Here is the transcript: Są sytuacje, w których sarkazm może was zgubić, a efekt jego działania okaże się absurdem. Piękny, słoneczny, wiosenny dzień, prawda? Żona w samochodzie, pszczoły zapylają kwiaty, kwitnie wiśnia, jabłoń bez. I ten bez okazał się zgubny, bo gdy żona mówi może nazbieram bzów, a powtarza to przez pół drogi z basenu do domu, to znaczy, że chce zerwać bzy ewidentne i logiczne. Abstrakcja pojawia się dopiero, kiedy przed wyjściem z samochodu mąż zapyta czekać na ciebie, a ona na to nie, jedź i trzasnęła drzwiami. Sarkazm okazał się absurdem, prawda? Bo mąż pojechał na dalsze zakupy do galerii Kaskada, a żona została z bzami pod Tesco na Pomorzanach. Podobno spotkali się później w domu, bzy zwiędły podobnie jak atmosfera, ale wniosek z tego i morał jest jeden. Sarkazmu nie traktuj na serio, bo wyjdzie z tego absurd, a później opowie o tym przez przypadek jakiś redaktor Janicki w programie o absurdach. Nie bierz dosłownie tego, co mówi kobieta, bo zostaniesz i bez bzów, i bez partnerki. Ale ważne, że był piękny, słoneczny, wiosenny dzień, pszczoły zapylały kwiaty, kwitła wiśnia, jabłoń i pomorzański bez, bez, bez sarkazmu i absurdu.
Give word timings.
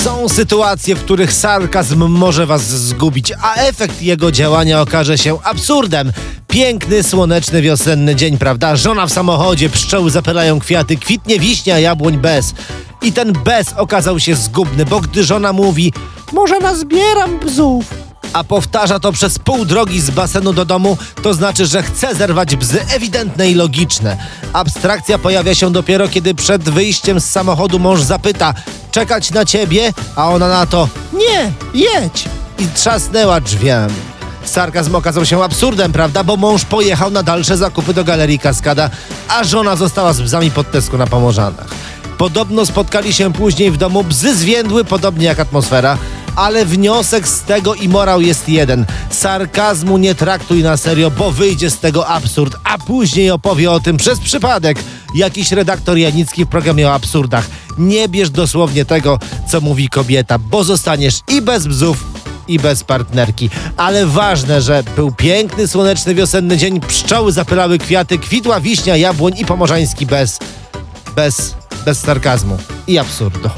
Są 0.00 0.28
sytuacje, 0.28 0.94
w 0.94 1.04
których 1.04 1.32
sarkazm 1.32 2.04
może 2.08 2.46
was 2.46 2.62
zgubić, 2.68 3.32
a 3.42 3.54
efekt 3.54 4.02
jego 4.02 4.32
działania 4.32 4.80
okaże 4.80 5.18
się 5.18 5.38
absurdem. 5.42 6.12
Piękny, 6.48 7.02
słoneczny, 7.02 7.62
wiosenny 7.62 8.16
dzień, 8.16 8.38
prawda? 8.38 8.76
Żona 8.76 9.06
w 9.06 9.12
samochodzie, 9.12 9.70
pszczoły 9.70 10.10
zapylają 10.10 10.60
kwiaty, 10.60 10.96
kwitnie 10.96 11.38
wiśnia, 11.38 11.78
jabłoń 11.78 12.18
bez. 12.18 12.54
I 13.02 13.12
ten 13.12 13.32
bez 13.32 13.72
okazał 13.72 14.20
się 14.20 14.34
zgubny, 14.34 14.84
bo 14.84 15.00
gdy 15.00 15.24
żona 15.24 15.52
mówi 15.52 15.92
może 16.32 16.58
nazbieram 16.58 17.38
bzów, 17.38 17.84
a 18.32 18.44
powtarza 18.44 19.00
to 19.00 19.12
przez 19.12 19.38
pół 19.38 19.64
drogi 19.64 20.00
z 20.00 20.10
basenu 20.10 20.52
do 20.52 20.64
domu, 20.64 20.98
to 21.22 21.34
znaczy, 21.34 21.66
że 21.66 21.82
chce 21.82 22.14
zerwać 22.14 22.56
bzy 22.56 22.80
ewidentne 22.94 23.50
i 23.50 23.54
logiczne. 23.54 24.16
Abstrakcja 24.52 25.18
pojawia 25.18 25.54
się 25.54 25.72
dopiero, 25.72 26.08
kiedy 26.08 26.34
przed 26.34 26.62
wyjściem 26.62 27.20
z 27.20 27.24
samochodu 27.24 27.78
mąż 27.78 28.02
zapyta 28.02 28.54
czekać 28.92 29.30
na 29.30 29.44
ciebie, 29.44 29.92
a 30.16 30.30
ona 30.30 30.48
na 30.48 30.66
to 30.66 30.88
nie, 31.12 31.52
jedź 31.74 32.24
i 32.58 32.66
trzasnęła 32.74 33.40
drzwiami. 33.40 33.94
Sarkazm 34.44 34.94
okazał 34.94 35.26
się 35.26 35.44
absurdem, 35.44 35.92
prawda? 35.92 36.24
Bo 36.24 36.36
mąż 36.36 36.64
pojechał 36.64 37.10
na 37.10 37.22
dalsze 37.22 37.56
zakupy 37.56 37.94
do 37.94 38.04
galerii 38.04 38.38
Kaskada, 38.38 38.90
a 39.28 39.44
żona 39.44 39.76
została 39.76 40.12
z 40.12 40.20
bzami 40.20 40.50
pod 40.50 40.70
Tesco 40.70 40.98
na 40.98 41.06
Pomorzanach. 41.06 41.68
Podobno 42.18 42.66
spotkali 42.66 43.12
się 43.12 43.32
później 43.32 43.70
w 43.70 43.76
domu, 43.76 44.04
bzy 44.04 44.36
zwiędły 44.36 44.84
podobnie 44.84 45.26
jak 45.26 45.40
atmosfera, 45.40 45.98
ale 46.36 46.64
wniosek 46.64 47.28
z 47.28 47.40
tego 47.40 47.74
i 47.74 47.88
morał 47.88 48.20
jest 48.20 48.48
jeden. 48.48 48.86
Sarkazmu 49.10 49.98
nie 49.98 50.14
traktuj 50.14 50.62
na 50.62 50.76
serio, 50.76 51.10
bo 51.10 51.30
wyjdzie 51.30 51.70
z 51.70 51.78
tego 51.78 52.08
absurd, 52.08 52.56
a 52.64 52.78
później 52.78 53.30
opowie 53.30 53.70
o 53.70 53.80
tym 53.80 53.96
przez 53.96 54.20
przypadek 54.20 54.78
jakiś 55.14 55.52
redaktor 55.52 55.98
Janicki 55.98 56.44
w 56.44 56.48
programie 56.48 56.88
o 56.88 56.94
absurdach. 56.94 57.46
Nie 57.78 58.08
bierz 58.08 58.30
dosłownie 58.30 58.84
tego, 58.84 59.18
co 59.48 59.60
mówi 59.60 59.88
kobieta, 59.88 60.38
bo 60.38 60.64
zostaniesz 60.64 61.20
i 61.28 61.42
bez 61.42 61.66
bzów, 61.66 62.04
i 62.48 62.58
bez 62.58 62.84
partnerki. 62.84 63.50
Ale 63.76 64.06
ważne, 64.06 64.62
że 64.62 64.82
był 64.96 65.12
piękny, 65.12 65.68
słoneczny, 65.68 66.14
wiosenny 66.14 66.56
dzień, 66.56 66.80
pszczoły 66.80 67.32
zapylały 67.32 67.78
kwiaty, 67.78 68.18
kwitła 68.18 68.60
wiśnia, 68.60 68.96
jabłoń 68.96 69.32
i 69.38 69.44
pomorzański 69.44 70.06
bez, 70.06 70.38
bez, 71.16 71.54
bez 71.84 72.00
sarkazmu 72.00 72.58
i 72.86 72.98
absurdu. 72.98 73.50